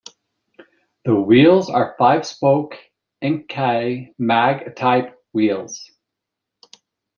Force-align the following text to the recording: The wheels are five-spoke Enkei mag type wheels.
The 1.05 1.13
wheels 1.13 1.69
are 1.69 1.93
five-spoke 1.99 2.73
Enkei 3.23 4.15
mag 4.17 4.75
type 4.75 5.15
wheels. 5.31 5.91